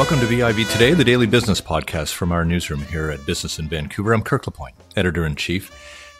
[0.00, 3.68] Welcome to BIV Today, the daily business podcast from our newsroom here at Business in
[3.68, 4.14] Vancouver.
[4.14, 5.70] I'm Kirk LaPointe, editor in chief.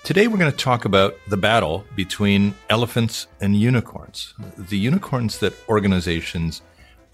[0.04, 4.34] Today, we're going to talk about the battle between elephants and unicorns.
[4.58, 6.60] The unicorns that organizations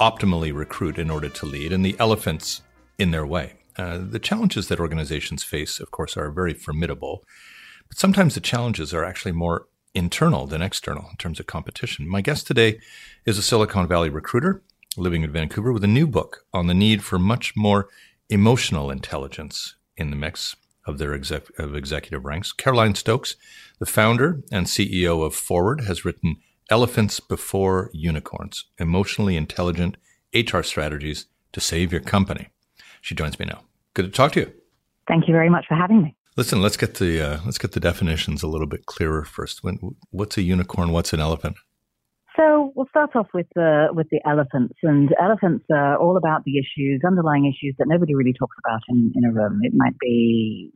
[0.01, 2.63] optimally recruit in order to lead, and the elephants
[2.99, 3.53] in their way.
[3.77, 7.23] Uh, the challenges that organizations face, of course, are very formidable,
[7.89, 12.09] but sometimes the challenges are actually more internal than external in terms of competition.
[12.09, 12.81] My guest today
[13.25, 14.65] is a Silicon Valley recruiter
[14.97, 17.89] living in Vancouver with a new book on the need for much more
[18.29, 20.57] emotional intelligence in the mix
[20.87, 22.53] of their exec- of executive ranks.
[22.53, 23.37] Caroline Stokes,
[23.79, 26.37] the founder and CEO of Forward, has written
[26.71, 29.97] Elephants Before Unicorns Emotionally Intelligent
[30.35, 32.49] HR Strategies to Save Your Company.
[33.01, 33.63] She joins me now.
[33.95, 34.53] Good to talk to you.
[35.09, 36.17] Thank you very much for having me.
[36.37, 39.65] Listen, let's get the uh, let's get the definitions a little bit clearer first.
[39.65, 39.79] When,
[40.11, 40.93] what's a unicorn?
[40.93, 41.57] What's an elephant?
[42.77, 47.01] We'll start off with the with the elephants, and elephants are all about the issues,
[47.07, 49.61] underlying issues that nobody really talks about in, in a room.
[49.63, 50.75] It might be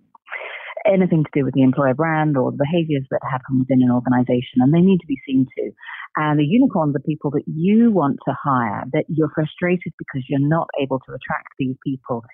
[0.88, 4.64] anything to do with the employer brand or the behaviors that happen within an organization,
[4.64, 5.70] and they need to be seen to.
[6.16, 10.40] And the unicorns are people that you want to hire, that you're frustrated because you're
[10.40, 12.24] not able to attract these people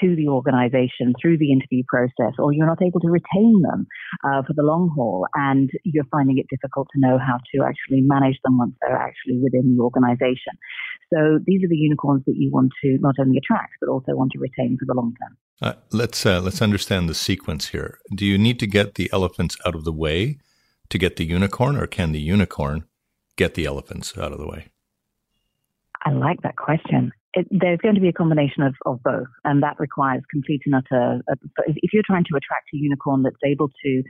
[0.00, 3.86] to the organization through the interview process, or you're not able to retain them
[4.24, 8.00] uh, for the long haul, and you're finding it difficult to know how to actually
[8.02, 10.54] manage them once they're actually within the organization.
[11.12, 14.32] So these are the unicorns that you want to not only attract but also want
[14.32, 15.36] to retain for the long term.
[15.60, 17.98] Uh, let's uh, let's understand the sequence here.
[18.14, 20.38] Do you need to get the elephants out of the way
[20.88, 22.84] to get the unicorn, or can the unicorn
[23.36, 24.68] get the elephants out of the way?
[26.04, 27.12] I like that question.
[27.34, 30.74] It, there's going to be a combination of, of both, and that requires complete and
[30.74, 31.22] utter.
[31.30, 31.34] Uh,
[31.66, 34.02] if you're trying to attract a unicorn that's able to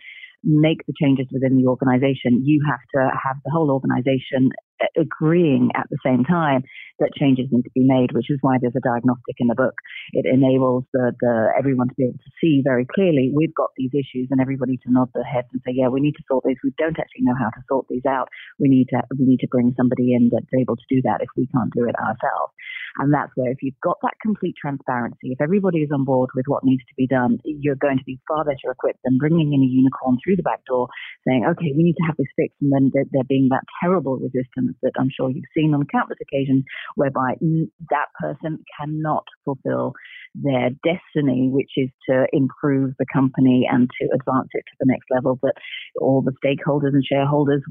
[0.45, 4.51] make the changes within the organization, you have to have the whole organization
[4.97, 6.63] agreeing at the same time
[6.99, 9.75] that changes need to be made, which is why there's a diagnostic in the book.
[10.13, 13.95] It enables the, the everyone to be able to see very clearly we've got these
[13.95, 16.59] issues and everybody to nod their heads and say, yeah, we need to sort these.
[16.63, 18.29] We don't actually know how to sort these out.
[18.59, 21.31] We need to we need to bring somebody in that's able to do that if
[21.37, 22.53] we can't do it ourselves.
[22.99, 26.45] And that's where if you've got that complete transparency, if everybody is on board with
[26.47, 29.63] what needs to be done, you're going to be far better equipped than bringing in
[29.63, 30.89] a unicorn through the back door
[31.27, 32.61] saying, okay, we need to have this fixed.
[32.61, 36.19] And then there, there being that terrible resistance that I'm sure you've seen on countless
[36.21, 36.65] occasions
[36.97, 37.35] whereby
[37.91, 39.95] that person cannot fulfill
[40.35, 45.05] their destiny, which is to improve the company and to advance it to the next
[45.11, 45.55] level that
[46.01, 47.63] all the stakeholders and shareholders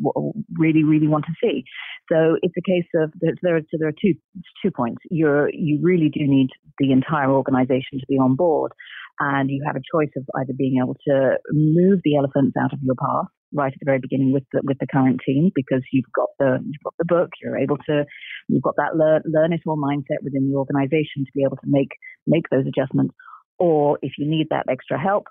[0.57, 1.63] really, really want to see.
[2.11, 3.11] So it's a case of
[3.41, 4.13] there are, so there are two
[4.61, 5.01] two points.
[5.11, 6.49] You're you really do need
[6.79, 8.71] the entire organization to be on board,
[9.19, 12.79] and you have a choice of either being able to move the elephants out of
[12.81, 16.11] your path right at the very beginning with the, with the current team because you've
[16.15, 18.05] got the you've got the book you're able to
[18.47, 21.67] you've got that learn, learn it all mindset within the organization to be able to
[21.67, 21.89] make
[22.25, 23.13] make those adjustments
[23.59, 25.25] or if you need that extra help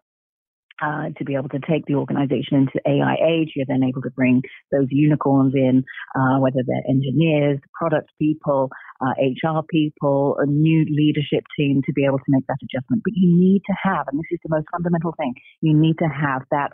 [0.80, 3.52] uh, to be able to take the organization into AI age.
[3.54, 4.42] You're then able to bring
[4.72, 5.84] those unicorns in,
[6.16, 8.70] uh, whether they're engineers, product people,
[9.00, 13.02] uh, HR people, a new leadership team to be able to make that adjustment.
[13.04, 16.08] But you need to have, and this is the most fundamental thing, you need to
[16.08, 16.70] have that.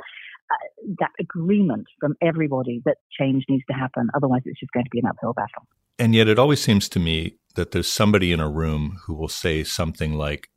[0.49, 4.07] Uh, that agreement from everybody that change needs to happen.
[4.15, 5.67] Otherwise, it's just going to be an uphill battle.
[5.99, 9.27] And yet, it always seems to me that there's somebody in a room who will
[9.27, 10.49] say something like,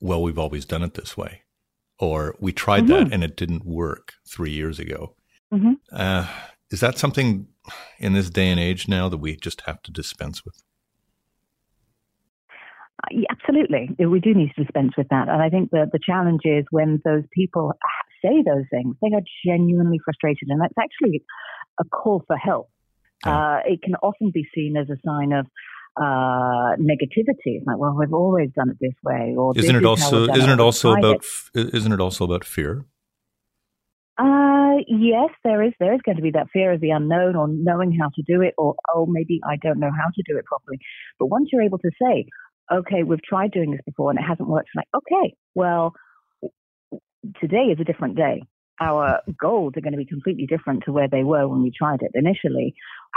[0.00, 1.43] Well, we've always done it this way
[1.98, 3.04] or we tried mm-hmm.
[3.04, 5.14] that and it didn't work three years ago.
[5.52, 5.72] Mm-hmm.
[5.92, 6.26] Uh,
[6.70, 7.46] is that something
[7.98, 10.62] in this day and age now that we just have to dispense with?
[13.02, 13.90] Uh, yeah, absolutely.
[13.98, 15.28] We do need to dispense with that.
[15.28, 17.72] And I think that the challenge is when those people
[18.22, 20.48] say those things, they are genuinely frustrated.
[20.48, 21.22] And that's actually
[21.78, 22.70] a call for help.
[23.24, 25.46] Uh, it can often be seen as a sign of,
[25.96, 27.56] uh, negativity.
[27.56, 30.60] It's like, well, we've always done it this way, or isn't it also isn't it,
[30.60, 31.24] also about
[31.54, 32.84] isn't it also about fear?
[34.16, 35.72] Uh, yes, there is.
[35.80, 38.42] There is going to be that fear of the unknown, or knowing how to do
[38.42, 40.78] it, or oh, maybe I don't know how to do it properly.
[41.18, 42.26] But once you're able to say,
[42.72, 45.94] okay, we've tried doing this before and it hasn't worked, like, okay, well,
[47.40, 48.42] today is a different day
[48.80, 52.00] our goals are going to be completely different to where they were when we tried
[52.02, 52.74] it initially.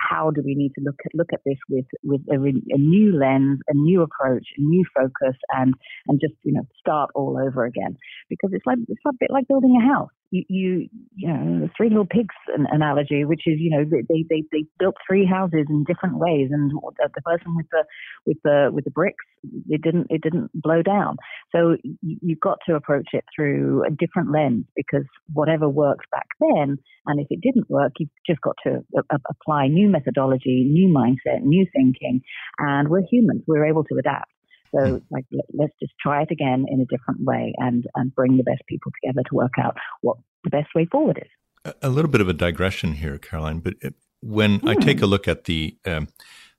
[0.10, 3.18] How do we need to look at look at this with with a, a, new
[3.18, 5.74] lens, a new approach, a new focus, and
[6.08, 7.98] and just you know start all over again?
[8.30, 11.70] Because it's like it's a bit like building a house you, you, you know, the
[11.76, 12.36] three little pigs
[12.72, 16.72] analogy, which is, you know, they, they, they built three houses in different ways, and
[16.72, 17.84] the person with the,
[18.26, 19.24] with the, with the bricks,
[19.70, 21.18] it didn't, it didn't blow down.
[21.56, 26.78] So you've got to approach it through a different lens because whatever works back then,
[27.06, 31.42] and if it didn't work, you've just got to uh, apply new methodology, new mindset,
[31.44, 32.22] new thinking,
[32.60, 33.44] and we're humans.
[33.48, 34.32] We're able to adapt.
[34.72, 35.02] So, mm.
[35.10, 38.62] like, let's just try it again in a different way and, and bring the best
[38.68, 41.74] people together to work out what the best way forward is.
[41.82, 43.76] A little bit of a digression here, Caroline, but
[44.22, 44.70] when mm.
[44.70, 46.08] I take a look at the um,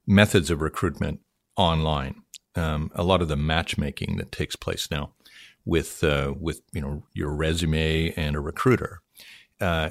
[0.06, 1.20] methods of recruitment
[1.56, 2.22] online,
[2.54, 5.12] um, a lot of the matchmaking that takes place now
[5.64, 9.02] with uh, with you know your resume and a recruiter,
[9.60, 9.90] uh,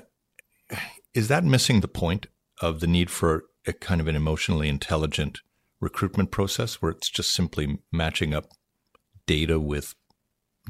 [1.14, 2.28] is that missing the point
[2.62, 5.42] of the need for a kind of an emotionally intelligent
[5.80, 8.52] recruitment process where it's just simply matching up
[9.26, 9.96] data with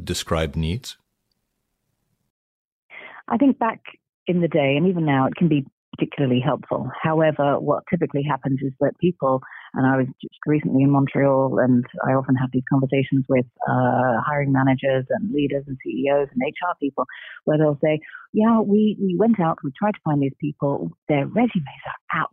[0.04, 0.98] described needs?
[3.28, 3.82] I think back
[4.26, 5.66] in the day, and even now, it can be
[5.98, 6.90] particularly helpful.
[7.02, 9.42] However, what typically happens is that people,
[9.74, 14.22] and I was just recently in Montreal, and I often have these conversations with uh,
[14.26, 17.06] hiring managers and leaders and CEOs and HR people,
[17.46, 18.00] where they'll say,
[18.34, 20.92] "Yeah, we we went out, we tried to find these people.
[21.10, 22.24] Their resumes are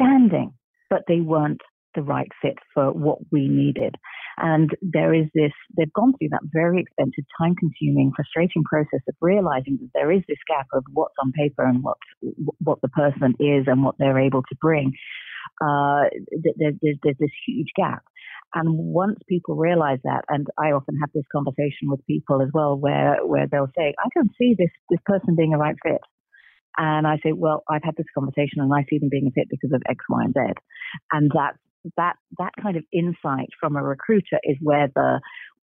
[0.00, 0.52] outstanding,
[0.90, 1.60] but they weren't
[1.94, 3.96] the right fit for what we needed.
[4.38, 9.14] And there is this, they've gone through that very expensive, time consuming, frustrating process of
[9.20, 11.96] realizing that there is this gap of what's on paper and what,
[12.62, 14.92] what the person is and what they're able to bring.
[15.60, 16.04] Uh,
[16.58, 18.02] there's, there's, there's this huge gap.
[18.54, 22.76] And once people realize that, and I often have this conversation with people as well,
[22.76, 26.00] where, where they'll say, I don't see this, this person being a right fit.
[26.78, 29.48] And I say, well, I've had this conversation and I see them being a fit
[29.50, 30.54] because of X, Y, and Z.
[31.12, 31.58] And that's
[31.96, 35.20] that that kind of insight from a recruiter is where the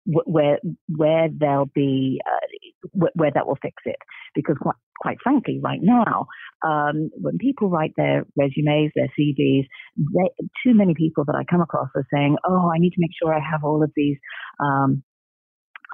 [0.07, 0.59] where
[0.89, 2.47] where there'll be uh,
[2.93, 3.97] where that will fix it
[4.35, 6.27] because quite, quite frankly right now
[6.67, 9.67] um, when people write their resumes their CVs
[9.97, 10.31] they,
[10.65, 13.35] too many people that I come across are saying oh I need to make sure
[13.35, 14.19] I have all of these
[14.61, 15.03] um,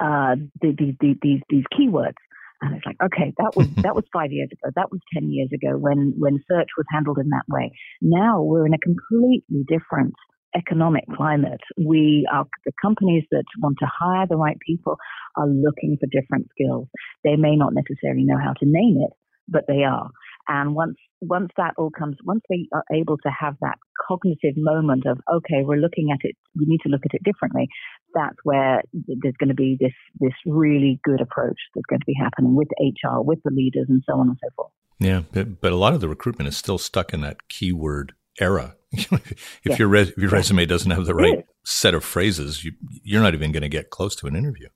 [0.03, 2.15] uh, these, these, these, these keywords
[2.63, 4.71] and it's like, okay, that was that was five years ago.
[4.77, 7.73] That was ten years ago when when search was handled in that way.
[8.03, 10.15] Now we're in a completely different
[10.57, 11.61] economic climate.
[11.77, 14.97] We are the companies that want to hire the right people
[15.37, 16.89] are looking for different skills.
[17.25, 19.13] They may not necessarily know how to name it,
[19.49, 20.11] but they are.
[20.49, 25.05] And once once that all comes, once they are able to have that cognitive moment
[25.07, 27.69] of okay, we're looking at it, we need to look at it differently.
[28.15, 32.17] That's where there's going to be this this really good approach that's going to be
[32.21, 34.73] happening with HR, with the leaders, and so on and so forth.
[34.99, 38.77] Yeah, but, but a lot of the recruitment is still stuck in that keyword era.
[38.93, 39.11] if
[39.65, 39.77] yeah.
[39.77, 42.73] your res- if your resume doesn't have the right set of phrases, you,
[43.03, 44.69] you're not even going to get close to an interview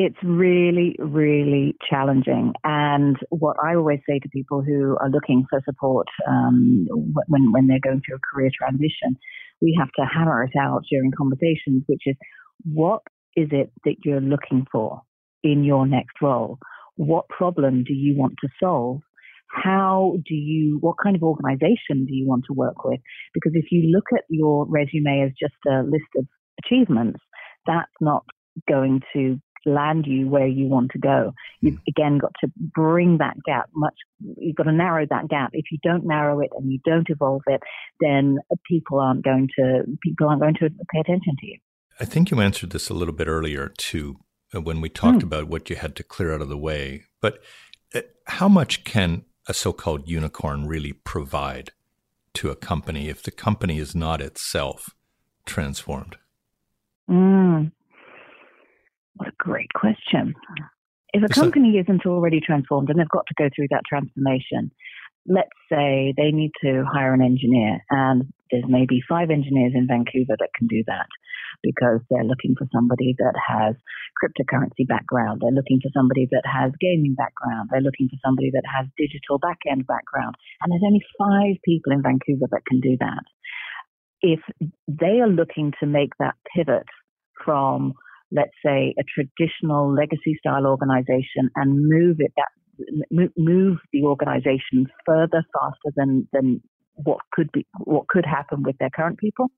[0.00, 2.52] it's really, really challenging.
[2.62, 6.86] And what I always say to people who are looking for support um,
[7.26, 9.18] when, when they're going through a career transition,
[9.60, 12.14] we have to hammer it out during conversations, which is
[12.64, 13.02] what
[13.34, 15.02] is it that you're looking for
[15.42, 16.60] in your next role?
[16.94, 19.00] What problem do you want to solve?
[19.50, 23.00] How do you, what kind of organization do you want to work with?
[23.34, 26.26] Because if you look at your resume as just a list of
[26.64, 27.20] achievements,
[27.66, 28.24] that's not
[28.68, 31.32] going to land you where you want to go.
[31.60, 31.82] You've hmm.
[31.88, 35.50] again got to bring that gap much, you've got to narrow that gap.
[35.52, 37.60] If you don't narrow it and you don't evolve it,
[38.00, 41.58] then people aren't going to, people aren't going to pay attention to you.
[42.00, 44.18] I think you answered this a little bit earlier too,
[44.52, 45.24] when we talked mm.
[45.24, 47.04] about what you had to clear out of the way.
[47.20, 47.42] But
[47.94, 51.72] uh, how much can a so called unicorn really provide
[52.34, 54.94] to a company if the company is not itself
[55.46, 56.16] transformed?
[57.10, 57.72] Mm.
[59.16, 60.34] What a great question.
[61.12, 64.70] If a company isn't already transformed and they've got to go through that transformation,
[65.26, 70.36] let's say they need to hire an engineer and there's maybe five engineers in Vancouver
[70.38, 71.08] that can do that
[71.62, 73.74] because they're looking for somebody that has
[74.18, 75.40] cryptocurrency background.
[75.40, 77.70] They're looking for somebody that has gaming background.
[77.70, 80.36] They're looking for somebody that has digital backend background.
[80.62, 83.24] And there's only five people in Vancouver that can do that.
[84.20, 84.40] If
[84.88, 86.86] they are looking to make that pivot
[87.44, 87.94] from
[88.30, 92.48] let's say, a traditional legacy style organization and move it that
[93.36, 96.62] move the organization further faster than than
[97.04, 99.50] what could be what could happen with their current people.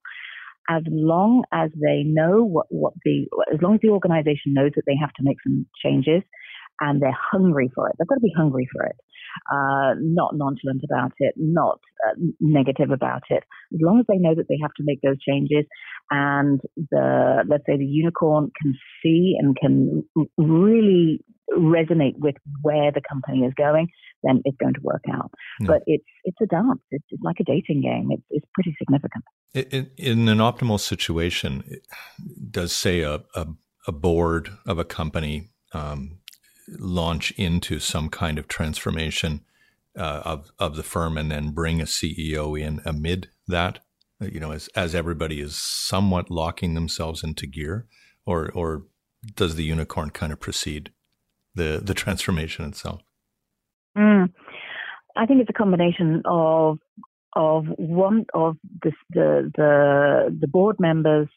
[0.69, 4.85] As long as they know what, what the as long as the organization knows that
[4.87, 6.23] they have to make some changes
[6.81, 8.97] and they're hungry for it they've got to be hungry for it
[9.51, 13.45] uh, not nonchalant about it, not uh, negative about it.
[13.73, 15.65] As long as they know that they have to make those changes,
[16.11, 20.05] and the let's say the unicorn can see and can
[20.37, 23.89] really resonate with where the company is going,
[24.23, 25.31] then it's going to work out.
[25.61, 25.67] Yeah.
[25.67, 26.81] But it's it's a dance.
[26.91, 28.09] It's, it's, like a dating game.
[28.11, 29.25] It's, it's pretty significant.
[29.55, 31.65] In, in an optimal situation,
[32.51, 33.47] does say a, a,
[33.89, 36.20] a board of a company um,
[36.79, 39.41] launch into some kind of transformation
[39.97, 43.81] uh, of of the firm and then bring a CEO in amid that
[44.21, 47.87] you know, as, as everybody is somewhat locking themselves into gear?
[48.27, 48.85] Or, or
[49.35, 50.93] does the unicorn kind of precede
[51.55, 53.01] the, the transformation itself?
[53.97, 54.33] Mm.
[55.17, 56.79] I think it's a combination of
[57.37, 61.29] of one of the the the, the board members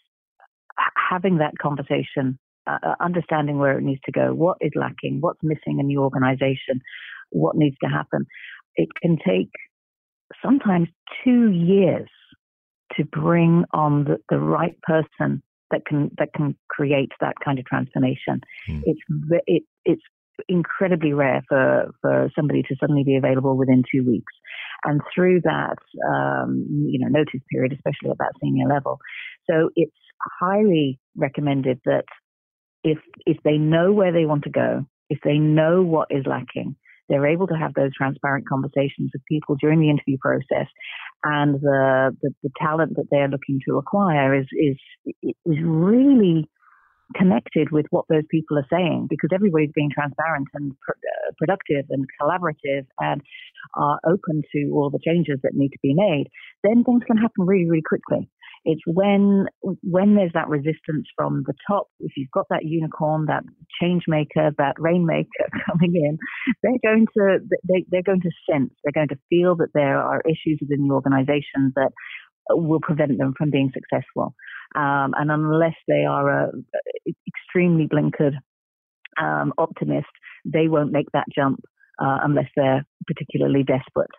[1.09, 2.37] having that conversation,
[2.67, 6.82] uh, understanding where it needs to go, what is lacking, what's missing in the organization,
[7.32, 8.25] what needs to happen.
[8.75, 9.50] It can take
[10.43, 10.88] sometimes
[11.24, 12.10] two years
[12.98, 15.41] to bring on the, the right person
[15.72, 18.41] that can that can create that kind of transformation.
[18.70, 18.84] Mm.
[18.86, 19.01] It's
[19.48, 20.03] it, it's
[20.48, 24.34] incredibly rare for, for somebody to suddenly be available within two weeks.
[24.84, 25.77] And through that,
[26.10, 29.00] um, you know, notice period, especially at that senior level.
[29.50, 29.96] So it's
[30.39, 32.05] highly recommended that
[32.83, 36.75] if, if they know where they want to go, if they know what is lacking,
[37.09, 40.67] they're able to have those transparent conversations with people during the interview process
[41.23, 44.77] and the, the, the talent that they're looking to acquire is, is,
[45.23, 46.49] is really
[47.15, 51.85] connected with what those people are saying because everybody's being transparent and pr- uh, productive
[51.89, 53.21] and collaborative and
[53.75, 56.25] are open to all the changes that need to be made,
[56.63, 58.29] then things can happen really, really quickly.
[58.65, 59.46] It's when
[59.82, 61.88] when there's that resistance from the top.
[62.00, 63.43] If you've got that unicorn, that
[63.82, 66.17] change maker, that rainmaker coming in,
[66.62, 70.22] they're going to they, they're going to sense, they're going to feel that there are
[70.25, 71.91] issues within the organisation that
[72.50, 74.34] will prevent them from being successful.
[74.75, 76.51] Um, and unless they are a
[77.27, 78.36] extremely blinkered
[79.22, 80.08] um, optimist,
[80.46, 81.60] they won't make that jump
[82.00, 84.10] uh, unless they're particularly desperate.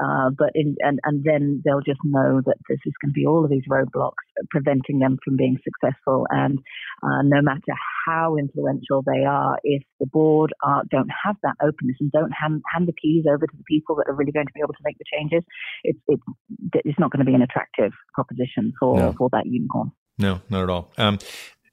[0.00, 3.26] Uh, but in, and, and then they'll just know that this is going to be
[3.26, 6.26] all of these roadblocks preventing them from being successful.
[6.30, 6.58] And
[7.02, 7.74] uh, no matter
[8.06, 12.62] how influential they are, if the board are, don't have that openness and don't hand,
[12.72, 14.84] hand the keys over to the people that are really going to be able to
[14.84, 15.44] make the changes,
[15.84, 16.22] it's, it's,
[16.72, 19.14] it's not going to be an attractive proposition for, no.
[19.18, 19.92] for that unicorn.
[20.18, 20.92] No, not at all.
[20.96, 21.18] Um,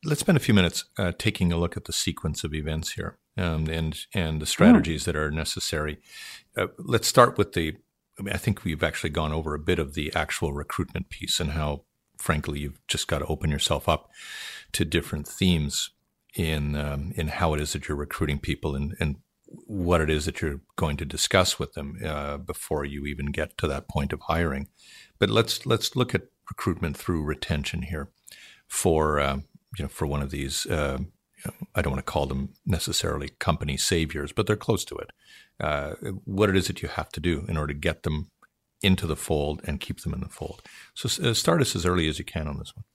[0.03, 3.17] let's spend a few minutes uh, taking a look at the sequence of events here
[3.37, 5.05] um, and and the strategies mm.
[5.05, 5.99] that are necessary.
[6.57, 7.75] Uh, let's start with the
[8.19, 11.39] I mean, I think we've actually gone over a bit of the actual recruitment piece
[11.39, 11.85] and how,
[12.17, 14.09] frankly, you've just got to open yourself up
[14.73, 15.91] to different themes
[16.35, 19.15] in um, in how it is that you're recruiting people and, and
[19.65, 23.57] what it is that you're going to discuss with them uh, before you even get
[23.57, 24.67] to that point of hiring.
[25.17, 28.11] But let's let's look at recruitment through retention here
[28.67, 29.37] for uh,
[29.77, 30.65] you know for one of these.
[30.65, 30.99] Uh,
[31.73, 35.11] I don't want to call them necessarily company saviors, but they're close to it
[35.59, 35.93] uh,
[36.25, 38.29] what it is that you have to do in order to get them
[38.81, 40.61] into the fold and keep them in the fold.
[40.93, 42.85] So uh, start us as early as you can on this one.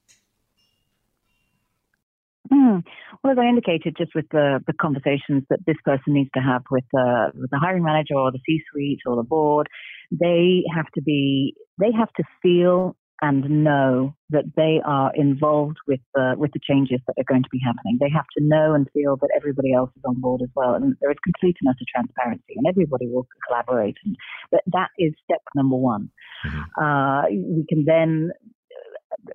[2.51, 2.83] Mm.
[3.23, 6.63] Well, as I indicated, just with the, the conversations that this person needs to have
[6.69, 9.67] with, uh, with the hiring manager or the C-suite or the board,
[10.11, 15.99] they have to be, they have to feel and know that they are involved with
[16.13, 17.97] the with the changes that are going to be happening.
[17.99, 20.95] They have to know and feel that everybody else is on board as well, and
[21.01, 23.95] there is complete and utter transparency, and everybody will collaborate.
[24.03, 24.15] And
[24.51, 26.09] that that is step number one.
[26.45, 26.83] Mm-hmm.
[26.83, 28.31] Uh, we can then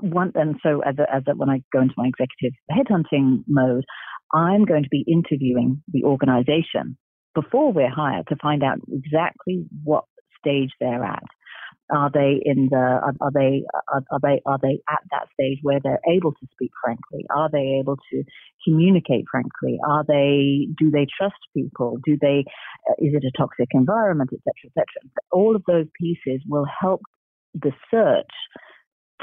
[0.00, 3.84] one and so as a, as a, when I go into my executive headhunting mode,
[4.32, 6.96] I'm going to be interviewing the organization
[7.34, 10.04] before we're hired to find out exactly what
[10.38, 11.24] stage they're at.
[11.92, 12.76] Are they in the?
[12.76, 13.64] Are, are they?
[13.92, 14.40] Are, are, they?
[14.46, 17.26] Are they at that stage where they're able to speak frankly?
[17.34, 18.24] Are they able to
[18.64, 19.78] communicate frankly?
[19.86, 20.68] Are they?
[20.78, 21.98] Do they trust people?
[22.04, 22.44] Do they?
[22.88, 24.86] Uh, is it a toxic environment, etc., etc.
[25.32, 27.02] All of those pieces will help
[27.54, 28.30] the search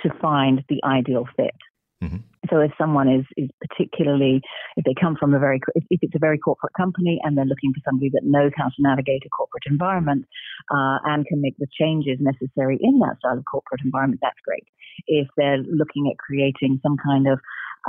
[0.03, 1.55] to find the ideal fit.
[2.03, 2.17] Mm-hmm.
[2.49, 4.41] So if someone is, is particularly,
[4.77, 7.73] if they come from a very, if, it's a very corporate company and they're looking
[7.73, 10.25] for somebody that knows how to navigate a corporate environment
[10.71, 14.63] uh, and can make the changes necessary in that style of corporate environment, that's great.
[15.07, 17.39] If they're looking at creating some kind of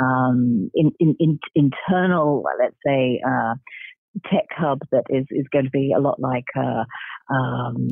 [0.01, 3.55] um, in, in, in, internal, let's say, uh,
[4.25, 6.85] tech hub that is, is going to be a lot like uh,
[7.33, 7.89] um,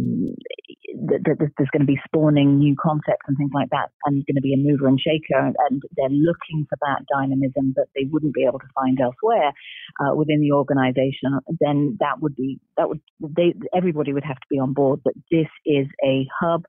[1.09, 4.37] th- th- there's going to be spawning new concepts and things like that, and going
[4.37, 8.05] to be a mover and shaker, and, and, they're looking for that dynamism that they
[8.11, 9.53] wouldn't be able to find elsewhere
[10.01, 11.39] uh, within the organization.
[11.61, 15.15] Then that would be that would they everybody would have to be on board that
[15.31, 16.65] this is a hub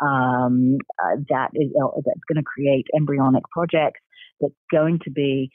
[0.00, 4.00] um, uh, that is uh, that's going to create embryonic projects
[4.40, 5.50] that's going to be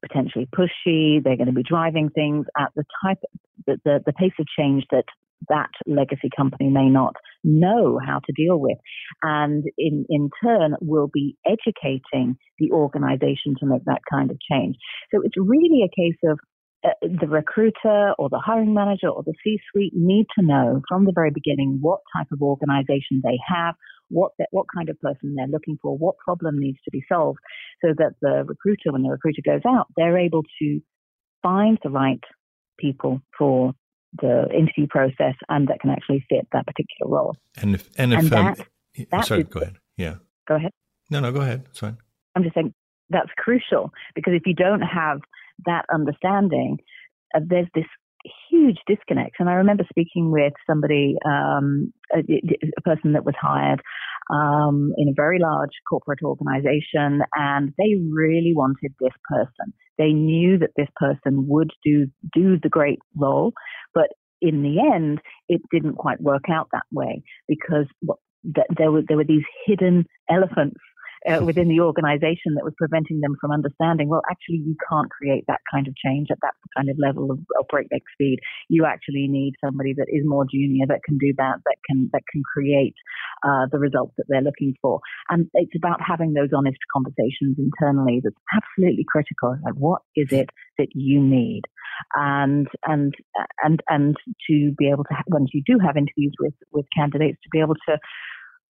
[0.00, 1.22] potentially pushy.
[1.22, 3.18] They're going to be driving things at the type,
[3.66, 5.04] the, the, the pace of change that
[5.48, 7.14] that legacy company may not
[7.44, 8.78] know how to deal with.
[9.22, 14.76] And in, in turn, will be educating the organization to make that kind of change.
[15.14, 16.38] So it's really a case of
[16.84, 21.04] uh, the recruiter or the hiring manager or the C suite need to know from
[21.04, 23.74] the very beginning what type of organization they have,
[24.10, 27.38] what that, what kind of person they're looking for, what problem needs to be solved,
[27.84, 30.80] so that the recruiter, when the recruiter goes out, they're able to
[31.42, 32.22] find the right
[32.78, 33.72] people for
[34.20, 37.36] the interview process and that can actually fit that particular role.
[37.60, 38.54] And if and if and um,
[39.10, 39.76] that, sorry, go ahead.
[39.96, 40.16] Yeah.
[40.46, 40.72] Go ahead.
[41.10, 41.64] No, no, go ahead.
[41.70, 41.98] It's fine.
[42.34, 42.72] I'm just saying
[43.10, 45.20] that's crucial because if you don't have
[45.66, 46.78] that understanding,
[47.34, 47.84] uh, there's this
[48.50, 49.36] huge disconnect.
[49.38, 53.80] And I remember speaking with somebody, um, a, a, person that was hired
[54.30, 59.72] um, in a very large corporate organization, and they really wanted this person.
[59.98, 63.52] They knew that this person would do do the great role,
[63.94, 64.08] but
[64.40, 69.16] in the end, it didn't quite work out that way because what, there were there
[69.16, 70.80] were these hidden elephants
[71.26, 75.44] uh, within the organization that was preventing them from understanding, well, actually, you can't create
[75.48, 78.38] that kind of change at that kind of level of, of breakneck speed.
[78.68, 82.22] You actually need somebody that is more junior that can do that, that can that
[82.30, 82.94] can create
[83.42, 85.00] uh, the results that they're looking for.
[85.30, 88.20] And it's about having those honest conversations internally.
[88.22, 89.56] That's absolutely critical.
[89.64, 91.62] Like, what is it that you need?
[92.14, 93.12] And and
[93.64, 94.16] and and
[94.48, 97.74] to be able to once you do have interviews with with candidates to be able
[97.88, 97.98] to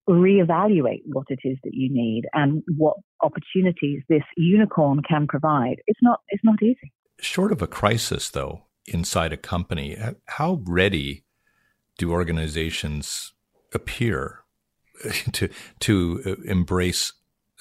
[0.08, 5.76] reevaluate what it is that you need and what opportunities this unicorn can provide.
[5.86, 6.92] It's not it's not easy.
[7.20, 9.96] Short of a crisis though inside a company,
[10.26, 11.24] how ready
[11.98, 13.32] do organizations
[13.74, 14.40] appear
[15.32, 15.48] to
[15.80, 17.12] to uh, embrace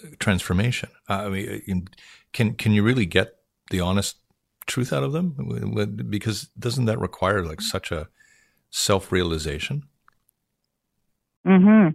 [0.03, 0.89] uh, transformation?
[1.07, 1.91] I mean, uh,
[2.33, 3.35] can can you really get
[3.71, 4.17] the honest
[4.67, 5.35] truth out of them?
[6.09, 8.07] Because doesn't that require like such a
[8.69, 9.83] self realization?
[11.45, 11.89] Mm-hmm.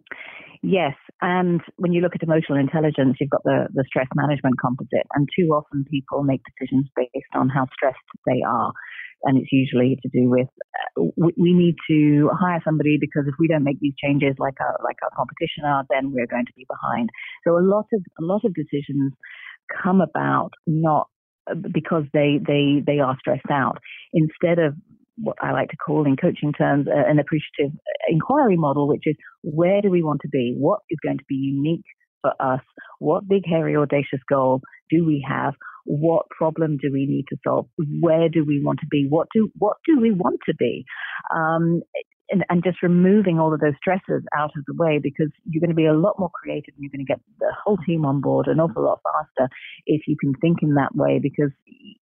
[0.62, 5.08] Yes, and when you look at emotional intelligence, you've got the, the stress management composite,
[5.14, 8.72] and too often people make decisions based on how stressed they are.
[9.24, 10.46] And it's usually to do with
[10.98, 14.54] uh, we, we need to hire somebody because if we don't make these changes like
[14.60, 17.10] our like our competition are, then we're going to be behind.
[17.46, 19.12] So a lot of a lot of decisions
[19.82, 21.08] come about not
[21.50, 23.78] uh, because they they they are stressed out
[24.12, 24.74] instead of
[25.16, 27.76] what I like to call in coaching terms uh, an appreciative
[28.08, 30.54] inquiry model, which is where do we want to be?
[30.56, 31.84] What is going to be unique
[32.22, 32.60] for us?
[32.98, 35.54] What big, hairy, audacious goal do we have?
[35.84, 37.66] What problem do we need to solve?
[38.00, 39.06] Where do we want to be?
[39.08, 40.84] What do what do we want to be?
[41.34, 41.82] Um,
[42.30, 45.70] and, and, just removing all of those stresses out of the way because you're going
[45.70, 48.20] to be a lot more creative and you're going to get the whole team on
[48.20, 49.52] board an awful lot faster
[49.86, 51.50] if you can think in that way because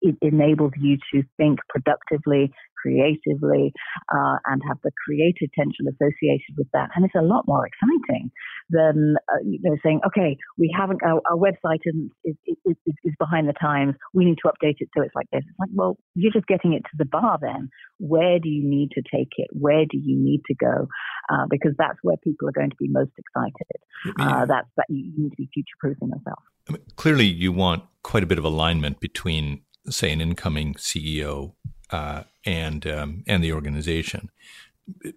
[0.02, 3.72] it enables you to think productively, creatively,
[4.12, 6.90] uh, and have the creative tension associated with that.
[6.94, 8.30] And it's a lot more exciting
[8.70, 13.14] than uh, you know saying, okay, we haven't our, our website is, is, is, is
[13.18, 13.94] behind the times.
[14.14, 15.42] We need to update it so it's like this.
[15.48, 17.38] It's like, well, you're just getting it to the bar.
[17.40, 19.48] Then where do you need to take it?
[19.52, 20.88] Where do you need to go?
[21.30, 24.16] Uh, because that's where people are going to be most excited.
[24.18, 26.42] Uh, that's that you need to be future proofing yourself.
[26.68, 31.54] I mean, clearly, you want quite a bit of alignment between, say, an incoming CEO
[31.92, 34.30] uh, and um, and the organization.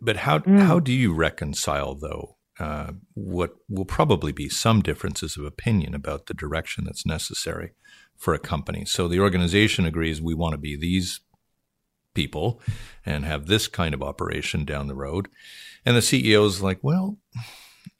[0.01, 0.59] But how mm.
[0.59, 6.27] how do you reconcile though uh, what will probably be some differences of opinion about
[6.27, 7.71] the direction that's necessary
[8.17, 8.85] for a company?
[8.85, 11.21] So the organization agrees we want to be these
[12.13, 12.61] people
[13.05, 15.27] and have this kind of operation down the road,
[15.85, 17.17] and the CEO is like, well,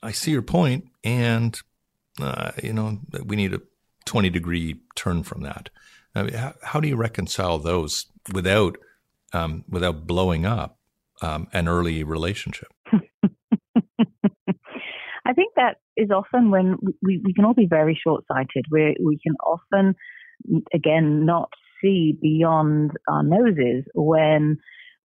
[0.02, 1.60] I see your point, and
[2.22, 3.62] uh, you know we need a
[4.06, 5.70] twenty degree turn from that.
[6.16, 8.78] I mean, how, how do you reconcile those without
[9.34, 10.78] um, without blowing up
[11.22, 12.68] um, an early relationship?
[15.26, 18.66] I think that is often when we, we can all be very short sighted.
[18.72, 19.96] We we can often,
[20.74, 21.50] again, not
[21.82, 24.58] see beyond our noses when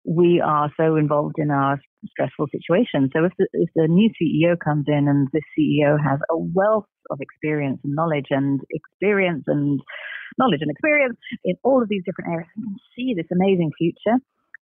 [0.05, 3.11] we are so involved in our stressful situation.
[3.15, 6.87] So if the, if the new CEO comes in and this CEO has a wealth
[7.11, 9.81] of experience and knowledge and experience and
[10.39, 14.19] knowledge and experience in all of these different areas and see this amazing future.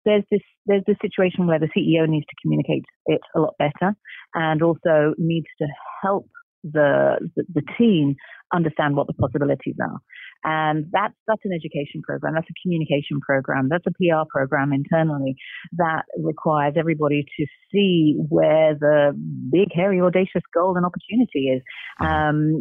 [0.05, 3.95] There's this there's this situation where the CEO needs to communicate it a lot better
[4.35, 5.67] and also needs to
[6.03, 6.29] help
[6.65, 8.17] the, the, the team
[8.53, 9.99] understand what the possibilities are.
[10.45, 12.35] And that's, that's an education program.
[12.35, 13.69] That's a communication program.
[13.71, 15.37] That's a PR program internally
[15.73, 19.13] that requires everybody to see where the
[19.51, 21.63] big, hairy, audacious goal and opportunity is,
[22.01, 22.07] mm-hmm.
[22.07, 22.61] um,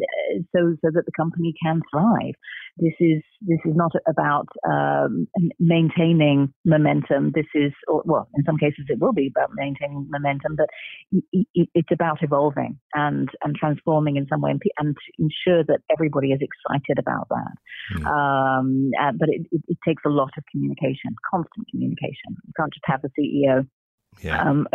[0.55, 2.35] so, so that the company can thrive.
[2.77, 5.27] This is, this is not about, um,
[5.59, 7.31] maintaining momentum.
[7.35, 10.69] This is, or, well, in some cases it will be about maintaining momentum, but
[11.53, 16.31] it's about evolving and, and transforming in some way and, and to ensure that everybody
[16.31, 17.53] is excited about that.
[17.95, 18.05] Mm.
[18.05, 22.37] Um, uh, but it, it, it, takes a lot of communication, constant communication.
[22.45, 23.67] You can't just have the CEO
[24.21, 24.41] yeah.
[24.41, 24.67] um,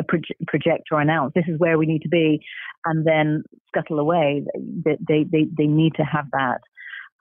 [0.47, 2.41] project or announce this is where we need to be,
[2.85, 4.45] and then scuttle away.
[4.85, 6.61] They they they, they need to have that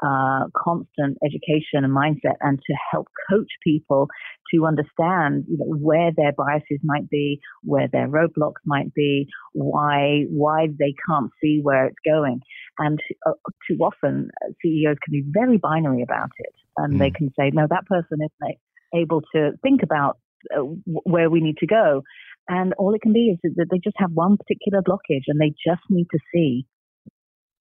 [0.05, 4.07] uh, constant education and mindset, and to help coach people
[4.53, 10.23] to understand you know where their biases might be, where their roadblocks might be, why
[10.29, 12.39] why they can't see where it's going,
[12.79, 13.31] and uh,
[13.69, 16.99] too often uh, CEOs can be very binary about it, and mm.
[16.99, 18.57] they can say no that person isn't
[18.93, 20.17] able to think about
[20.55, 22.03] uh, where we need to go.
[22.47, 25.49] And all it can be is that they just have one particular blockage and they
[25.49, 26.65] just need to see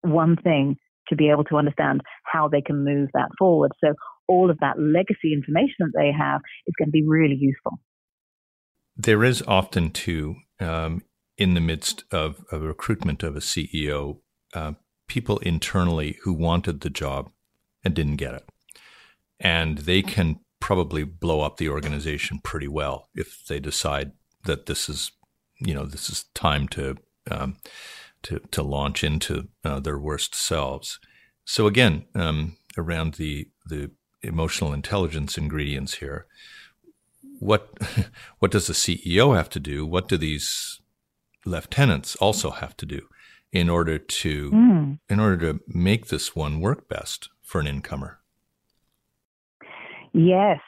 [0.02, 0.76] one thing
[1.08, 3.72] to be able to understand how they can move that forward.
[3.82, 3.94] So
[4.28, 7.78] all of that legacy information that they have is going to be really useful.
[8.96, 11.02] There is often, too, um,
[11.36, 14.20] in the midst of a recruitment of a CEO,
[14.54, 14.72] uh,
[15.06, 17.30] people internally who wanted the job
[17.84, 18.48] and didn't get it.
[19.38, 24.12] And they can probably blow up the organization pretty well if they decide
[24.44, 25.12] that this is,
[25.58, 26.96] you know, this is time to
[27.30, 27.56] um,
[28.24, 30.98] to to launch into uh, their worst selves.
[31.44, 33.90] So again, um, around the the
[34.22, 36.26] emotional intelligence ingredients here,
[37.38, 37.70] what
[38.38, 39.86] what does the CEO have to do?
[39.86, 40.80] What do these
[41.44, 43.08] lieutenants also have to do
[43.52, 44.98] in order to mm.
[45.08, 48.20] in order to make this one work best for an incomer?
[50.12, 50.60] Yes.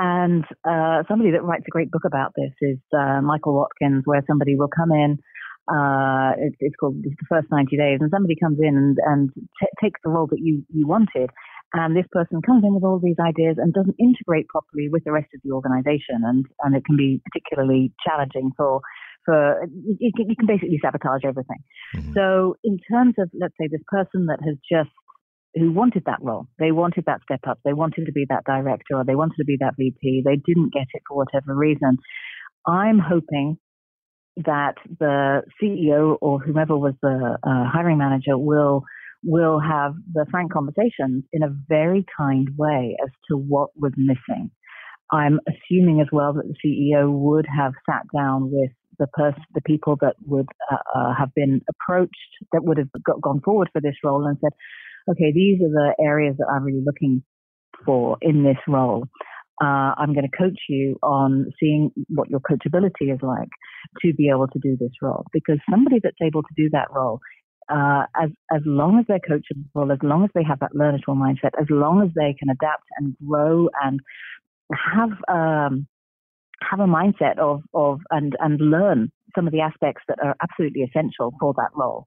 [0.00, 4.22] And uh, somebody that writes a great book about this is uh, Michael Watkins, where
[4.28, 5.18] somebody will come in.
[5.68, 9.76] Uh, it, it's called the first 90 days, and somebody comes in and, and t-
[9.82, 11.30] takes the role that you, you wanted.
[11.74, 15.12] And this person comes in with all these ideas and doesn't integrate properly with the
[15.12, 16.24] rest of the organization.
[16.24, 18.80] And, and it can be particularly challenging for,
[19.26, 19.68] for
[20.00, 21.60] you can, you can basically sabotage everything.
[21.94, 22.12] Mm-hmm.
[22.14, 24.88] So, in terms of, let's say, this person that has just
[25.54, 26.46] who wanted that role.
[26.58, 27.58] They wanted that step up.
[27.64, 30.22] They wanted to be that director or they wanted to be that VP.
[30.24, 31.98] They didn't get it for whatever reason.
[32.66, 33.58] I'm hoping
[34.44, 38.84] that the CEO or whomever was the uh, hiring manager will
[39.24, 44.50] will have the frank conversations in a very kind way as to what was missing.
[45.10, 49.62] I'm assuming as well that the CEO would have sat down with the person, the
[49.62, 52.12] people that would uh, uh, have been approached,
[52.52, 54.52] that would have got, gone forward for this role, and said,
[55.10, 57.22] okay, these are the areas that I'm really looking
[57.84, 59.04] for in this role.
[59.60, 63.48] Uh, I'm going to coach you on seeing what your coachability is like
[64.02, 65.24] to be able to do this role.
[65.32, 67.18] Because somebody that's able to do that role,
[67.68, 71.50] uh, as as long as they're coachable, as long as they have that learnable mindset,
[71.60, 74.00] as long as they can adapt and grow and
[74.72, 75.86] have um,
[76.62, 80.82] have a mindset of of and and learn some of the aspects that are absolutely
[80.82, 82.06] essential for that role,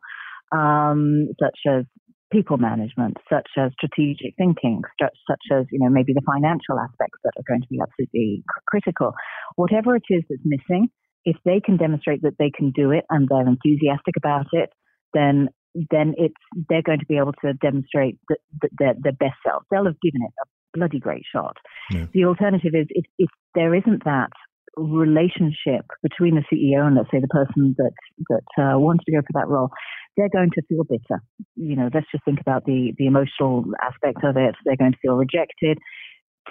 [0.51, 1.85] um, such as
[2.31, 7.33] people management, such as strategic thinking, such as, you know, maybe the financial aspects that
[7.37, 9.13] are going to be absolutely critical.
[9.55, 10.89] Whatever it is that's missing,
[11.25, 14.69] if they can demonstrate that they can do it and they're enthusiastic about it,
[15.13, 15.49] then
[15.89, 16.35] then it's
[16.67, 19.63] they're going to be able to demonstrate that, that their, their best self.
[19.71, 21.55] They'll have given it a bloody great shot.
[21.91, 22.07] Yeah.
[22.13, 24.31] The alternative is if, if there isn't that
[24.77, 27.91] relationship between the CEO and let's say the person that
[28.29, 29.69] that uh, wants to go for that role,
[30.17, 31.21] they're going to feel bitter.
[31.55, 34.55] You know, let's just think about the the emotional aspect of it.
[34.65, 35.77] They're going to feel rejected.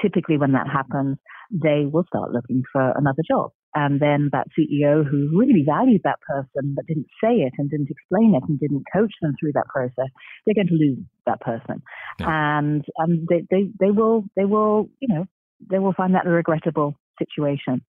[0.01, 1.19] Typically, when that happens,
[1.51, 3.51] they will start looking for another job.
[3.75, 7.91] And then that CEO who really valued that person but didn't say it and didn't
[7.91, 10.11] explain it and didn't coach them through that process,
[10.45, 11.83] they're going to lose that person.
[12.19, 12.59] Yeah.
[12.59, 15.27] And and they, they, they will they will, you know,
[15.71, 17.83] they will find that a regrettable situation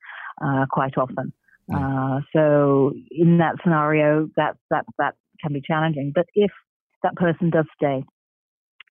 [0.44, 1.34] uh, quite often.
[1.74, 6.12] Uh, so in that scenario, that that that can be challenging.
[6.14, 6.52] But if
[7.04, 8.04] that person does stay,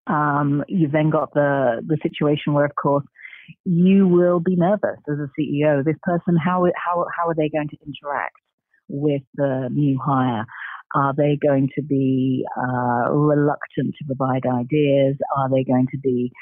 [0.06, 3.04] um, you've then got the the situation where, of course,
[3.64, 5.84] you will be nervous as a CEO.
[5.84, 8.36] This person, how how how are they going to interact
[8.88, 10.44] with the new hire?
[10.94, 15.16] Are they going to be uh, reluctant to provide ideas?
[15.36, 16.32] Are they going to be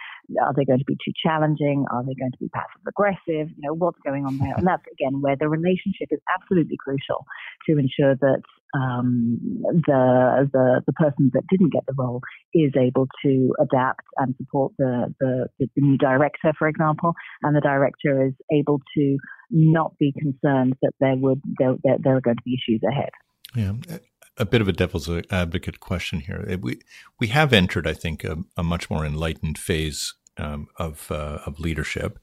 [0.42, 1.86] are they going to be too challenging?
[1.90, 3.48] Are they going to be passive aggressive?
[3.56, 7.24] You know what's going on there, and that's again where the relationship is absolutely crucial
[7.66, 8.42] to ensure that
[8.74, 12.20] um, the the the person that didn't get the role
[12.54, 17.60] is able to adapt and support the, the the new director, for example, and the
[17.60, 19.18] director is able to
[19.50, 23.10] not be concerned that there would there, there, there are going to be issues ahead.
[23.54, 23.98] Yeah
[24.38, 26.58] a bit of a devil's advocate question here.
[26.60, 26.80] We
[27.18, 31.60] we have entered, I think, a, a much more enlightened phase um, of uh, of
[31.60, 32.18] leadership,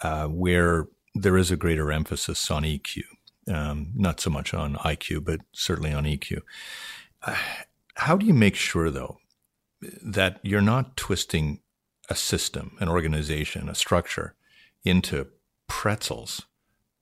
[0.00, 3.02] uh, where there is a greater emphasis on EQ,
[3.48, 6.40] um, not so much on IQ, but certainly on EQ.
[7.22, 7.36] Uh,
[7.94, 9.18] how do you make sure, though,
[10.02, 11.60] that you're not twisting
[12.08, 14.34] a system, an organization, a structure
[14.84, 15.26] into
[15.68, 16.42] pretzels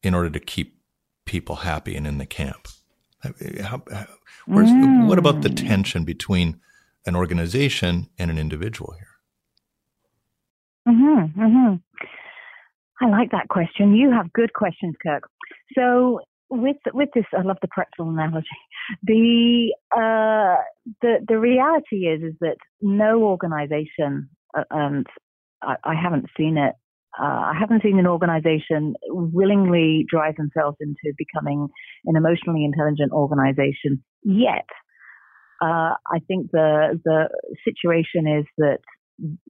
[0.03, 0.81] in order to keep
[1.25, 2.69] people happy and in the camp?
[3.23, 4.07] How, how,
[4.49, 5.07] mm.
[5.09, 6.61] What about the tension between
[7.07, 9.07] an organization and an individual here?
[10.89, 11.75] Mm-hmm, mm-hmm.
[13.05, 13.95] I like that question.
[13.95, 15.25] You have good questions, Kirk.
[15.77, 18.47] So with with this, I love the pretzel analogy.
[19.05, 20.57] The uh,
[21.01, 25.07] the the reality is is that no organization, uh, and
[25.63, 26.75] I, I haven't seen it.
[27.19, 31.69] Uh, I haven't seen an organization willingly drive themselves into becoming
[32.07, 34.67] an emotionally intelligent organization yet.
[35.61, 37.29] Uh, I think the the
[37.65, 38.79] situation is that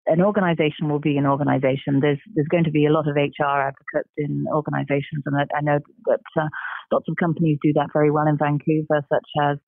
[0.06, 2.00] an organization will be an organization.
[2.00, 5.60] There's there's going to be a lot of HR advocates in organizations, and I, I
[5.60, 6.48] know that uh,
[6.90, 9.58] lots of companies do that very well in Vancouver, such as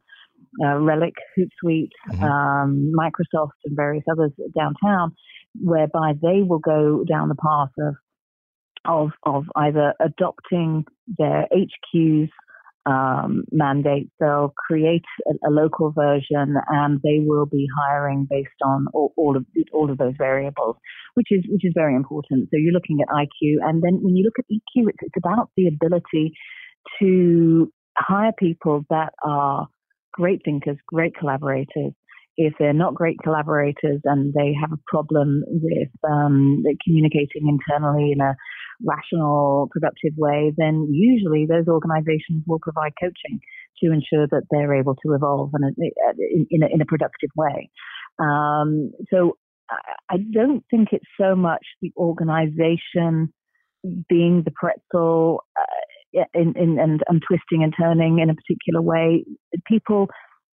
[0.65, 2.25] uh, Relic, Hootsuite, mm-hmm.
[2.25, 5.15] um, Microsoft, and various others downtown,
[5.61, 7.95] whereby they will go down the path of
[8.85, 10.85] of of either adopting
[11.19, 12.29] their HQs
[12.87, 14.11] um, mandate.
[14.19, 19.37] They'll create a, a, local version, and they will be hiring based on all, all,
[19.37, 20.77] of all of those variables,
[21.15, 22.49] which is which is very important.
[22.51, 25.51] So you're looking at IQ, and then when you look at EQ, it's, it's about
[25.57, 26.33] the ability
[26.99, 29.69] to hire people that are
[30.13, 31.93] great thinkers, great collaborators,
[32.37, 38.21] if they're not great collaborators and they have a problem with um, communicating internally in
[38.21, 38.35] a
[38.85, 43.39] rational, productive way, then usually those organizations will provide coaching
[43.83, 47.71] to ensure that they're able to evolve in a, in a, in a productive way.
[48.19, 49.37] Um, so
[50.11, 53.33] I don't think it's so much the organization
[54.09, 55.65] being the pretzel uh,
[56.13, 59.25] in, in, and, and twisting and turning in a particular way.
[59.67, 60.09] People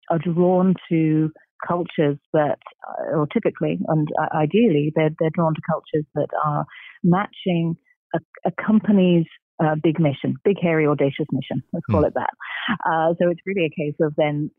[0.10, 1.30] are drawn to
[1.68, 6.66] cultures that, uh, or typically and ideally, they're, they're drawn to cultures that are
[7.04, 7.76] matching
[8.16, 9.26] a, a company's
[9.64, 11.62] uh, big mission, big, hairy, audacious mission.
[11.74, 12.08] Let's call mm.
[12.08, 12.30] it that.
[12.70, 14.52] Uh, so it's really a case of then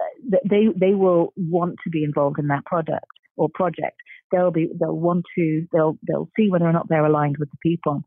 [0.00, 3.96] uh, they they will want to be involved in that product or project.
[4.32, 7.58] They'll be they'll want to they'll they'll see whether or not they're aligned with the
[7.62, 8.02] people.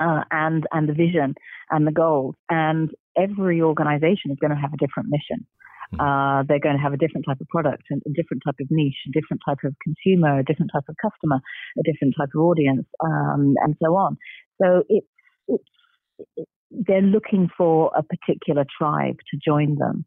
[0.00, 1.34] Uh, and and the vision
[1.70, 2.34] and the goals.
[2.48, 5.46] And every organization is going to have a different mission.
[5.94, 6.00] Hmm.
[6.00, 8.68] Uh, they're going to have a different type of product and a different type of
[8.70, 11.40] niche, a different type of consumer, a different type of customer,
[11.78, 14.16] a different type of audience, um, and so on.
[14.60, 15.06] So it's,
[15.48, 20.04] it's, they're looking for a particular tribe to join them.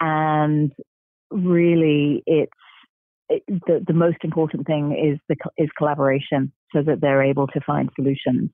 [0.00, 0.72] And
[1.30, 2.52] really, it's
[3.30, 7.90] the, the most important thing is the, is collaboration so that they're able to find
[7.94, 8.50] solutions.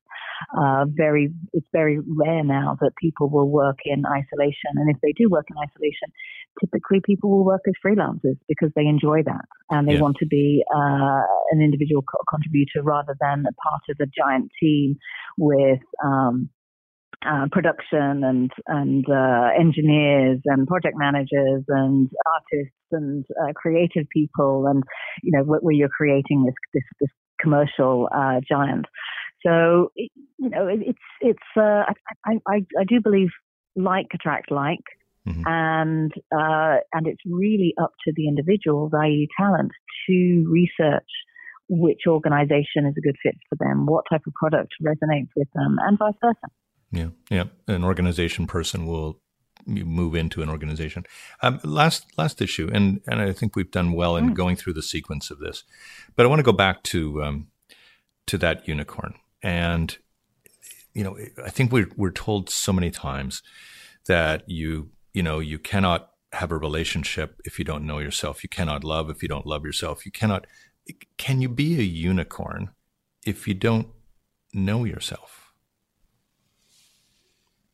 [0.56, 4.72] Uh, very, it's very rare now that people will work in isolation.
[4.74, 6.12] And if they do work in isolation,
[6.60, 10.00] typically people will work as freelancers because they enjoy that and they yeah.
[10.00, 14.50] want to be uh, an individual co- contributor rather than a part of a giant
[14.60, 14.96] team
[15.38, 16.50] with, um,
[17.26, 24.66] uh, production and and uh, engineers and project managers and artists and uh, creative people
[24.66, 24.82] and
[25.22, 27.10] you know where, you're creating this this, this
[27.40, 28.86] commercial uh, giant.
[29.44, 31.84] So you know it, it's it's uh,
[32.24, 33.30] I, I I do believe
[33.74, 34.84] like attract like.
[35.26, 35.42] Mm-hmm.
[35.44, 39.72] And uh, and it's really up to the individual, i.e., talent,
[40.08, 41.10] to research
[41.68, 45.78] which organization is a good fit for them, what type of product resonates with them,
[45.82, 46.46] and vice versa.
[46.96, 47.44] Yeah, yeah.
[47.68, 49.20] An organization person will
[49.66, 51.04] move into an organization.
[51.42, 54.34] Um, last last issue, and and I think we've done well in mm.
[54.34, 55.64] going through the sequence of this,
[56.14, 57.48] but I want to go back to um,
[58.26, 59.96] to that unicorn, and
[60.94, 63.42] you know, I think we're we're told so many times
[64.06, 68.42] that you you know you cannot have a relationship if you don't know yourself.
[68.42, 70.06] You cannot love if you don't love yourself.
[70.06, 70.46] You cannot.
[71.18, 72.70] Can you be a unicorn
[73.26, 73.88] if you don't
[74.54, 75.45] know yourself?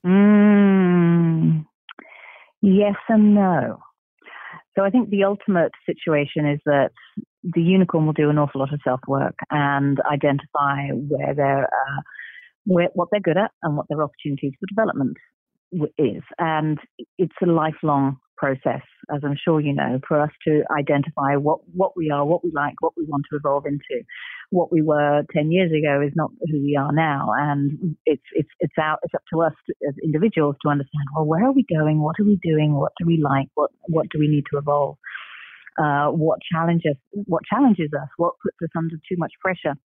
[0.05, 1.65] Mm,
[2.61, 3.79] yes and no.
[4.77, 6.91] So I think the ultimate situation is that
[7.43, 12.01] the unicorn will do an awful lot of self work and identify where they're, uh,
[12.65, 15.17] where, what they're good at and what their opportunities for development
[15.99, 16.23] is.
[16.39, 16.79] And
[17.19, 18.83] it's a lifelong process,
[19.15, 22.51] as I'm sure you know, for us to identify what, what we are, what we
[22.53, 24.03] like, what we want to evolve into.
[24.51, 27.31] What we were 10 years ago is not who we are now.
[27.39, 31.25] And it's, it's, it's out, it's up to us to, as individuals to understand, well,
[31.25, 32.03] where are we going?
[32.03, 32.75] What are we doing?
[32.75, 33.47] What do we like?
[33.55, 34.97] What, what do we need to evolve?
[35.79, 38.09] Uh, what challenges, what challenges us?
[38.17, 39.77] What puts us under too much pressure?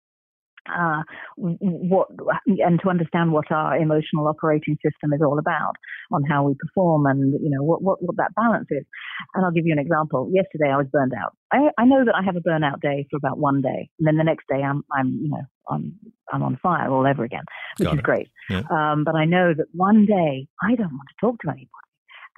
[0.75, 1.03] Uh,
[1.37, 2.09] what
[2.47, 5.75] and to understand what our emotional operating system is all about
[6.13, 8.85] on how we perform and you know what, what, what that balance is.
[9.35, 10.31] And I'll give you an example.
[10.33, 11.37] Yesterday I was burned out.
[11.53, 14.17] I, I know that I have a burnout day for about one day, and then
[14.17, 15.95] the next day I'm I'm you know I'm
[16.33, 17.45] I'm on fire all over again,
[17.79, 18.05] which Got is it.
[18.05, 18.29] great.
[18.51, 18.63] Yeah.
[18.71, 21.69] Um, but I know that one day I don't want to talk to anybody,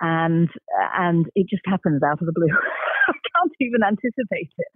[0.01, 0.49] and
[0.97, 2.49] and it just happens out of the blue.
[3.09, 4.73] I can't even anticipate it.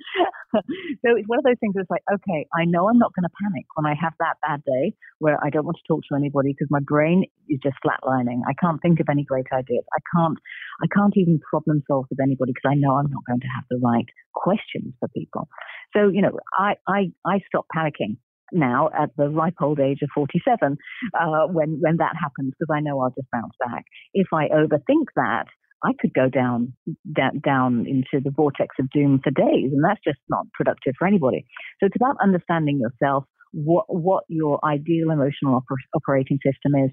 [1.05, 3.37] so it's one of those things that's like, okay, I know I'm not going to
[3.43, 6.53] panic when I have that bad day where I don't want to talk to anybody
[6.53, 8.41] because my brain is just flatlining.
[8.49, 9.85] I can't think of any great ideas.
[9.93, 10.39] I can't,
[10.83, 13.65] I can't even problem solve with anybody because I know I'm not going to have
[13.71, 15.49] the right questions for people.
[15.95, 18.17] So, you know, I, I, I stop panicking
[18.53, 20.77] now at the ripe old age of 47
[21.19, 23.85] uh, when when that happens because I know I'll just bounce back.
[24.13, 25.47] If I overthink that,
[25.85, 26.75] I could go down,
[27.15, 31.07] down down into the vortex of doom for days, and that's just not productive for
[31.07, 31.45] anybody.
[31.81, 36.91] So it's about understanding yourself, what what your ideal emotional oper- operating system is,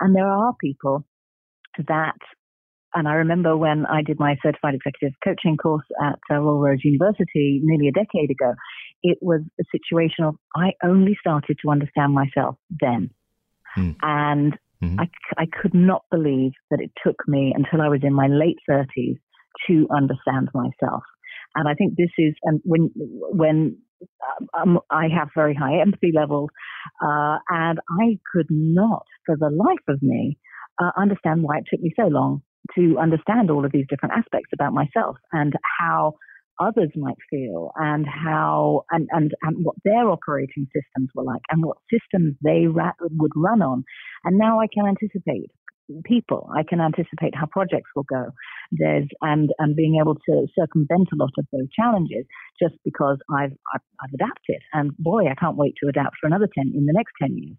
[0.00, 1.04] and there are people
[1.88, 2.18] that.
[2.94, 6.84] And I remember when I did my certified executive coaching course at uh, Royal Roads
[6.84, 8.52] University nearly a decade ago,
[9.02, 13.08] it was a situation of I only started to understand myself then.
[13.74, 13.92] Hmm.
[14.02, 15.00] And Mm-hmm.
[15.00, 18.58] I, I could not believe that it took me until I was in my late
[18.68, 19.18] 30s
[19.68, 21.02] to understand myself.
[21.54, 23.76] And I think this is, and when, when
[24.58, 26.50] um, I have very high empathy levels,
[27.02, 30.38] uh, and I could not, for the life of me,
[30.82, 32.42] uh, understand why it took me so long
[32.76, 36.14] to understand all of these different aspects about myself and how
[36.66, 41.64] others might feel and how and, and, and what their operating systems were like and
[41.64, 43.84] what systems they ra- would run on.
[44.24, 45.50] And now I can anticipate
[46.04, 46.48] people.
[46.56, 48.26] I can anticipate how projects will go.
[48.70, 52.24] There's and and being able to circumvent a lot of those challenges
[52.60, 54.62] just because I've I've, I've adapted.
[54.72, 57.56] And boy, I can't wait to adapt for another ten in the next ten years.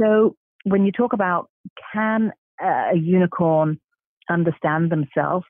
[0.00, 1.48] So when you talk about
[1.92, 3.78] can a unicorn
[4.30, 5.44] understand themselves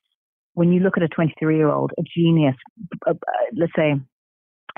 [0.55, 2.57] when you look at a 23 year old, a genius,
[3.07, 3.15] uh, uh,
[3.57, 3.95] let's say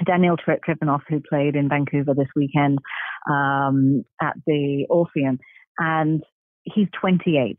[0.05, 2.79] Daniel Trifonov, who played in Vancouver this weekend
[3.31, 5.39] um, at the Orpheum,
[5.79, 6.23] and
[6.65, 7.57] he's 28.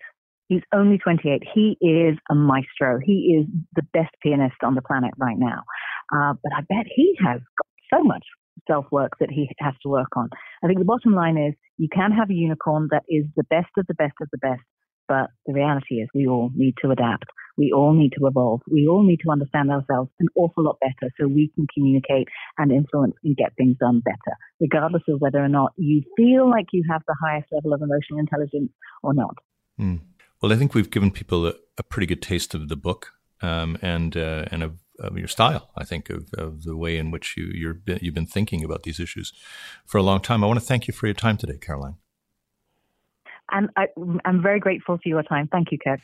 [0.47, 1.41] He's only 28.
[1.53, 2.99] He is a maestro.
[3.03, 5.63] He is the best pianist on the planet right now.
[6.13, 8.23] Uh, but I bet he has got so much
[8.67, 10.29] self work that he has to work on.
[10.63, 13.69] I think the bottom line is you can have a unicorn that is the best
[13.77, 14.61] of the best of the best,
[15.07, 17.25] but the reality is we all need to adapt.
[17.57, 18.61] We all need to evolve.
[18.69, 22.71] We all need to understand ourselves an awful lot better so we can communicate and
[22.71, 26.83] influence and get things done better, regardless of whether or not you feel like you
[26.89, 28.71] have the highest level of emotional intelligence
[29.03, 29.35] or not.
[29.79, 30.01] Mm.
[30.41, 33.77] Well, I think we've given people a, a pretty good taste of the book um,
[33.81, 35.69] and uh, and of, of, your style.
[35.77, 38.99] I think of, of the way in which you you're you've been thinking about these
[38.99, 39.33] issues
[39.85, 40.43] for a long time.
[40.43, 41.95] I want to thank you for your time today, Caroline.
[43.51, 43.87] And I,
[44.25, 45.47] am very grateful for your time.
[45.51, 45.99] Thank you, Kev.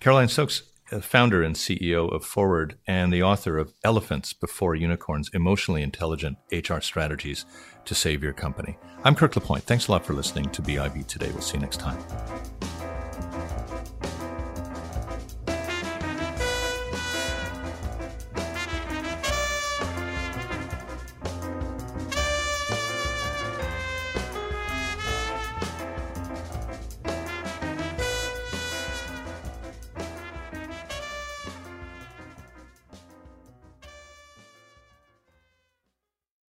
[0.00, 0.62] Caroline Stokes,
[1.00, 6.80] founder and CEO of Forward and the author of Elephants Before Unicorns Emotionally Intelligent HR
[6.80, 7.44] Strategies
[7.84, 8.78] to Save Your Company.
[9.04, 9.64] I'm Kirk LaPointe.
[9.64, 11.30] Thanks a lot for listening to BIV today.
[11.32, 11.98] We'll see you next time.